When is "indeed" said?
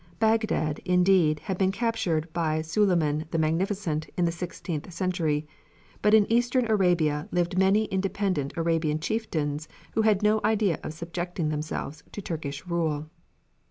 0.83-1.41